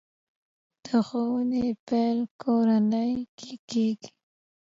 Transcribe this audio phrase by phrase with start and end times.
[0.85, 4.09] د ښوونې پیل کورنۍ کې کېږي.